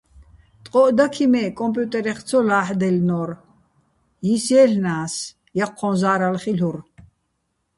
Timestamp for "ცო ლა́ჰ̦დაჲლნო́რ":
2.27-3.29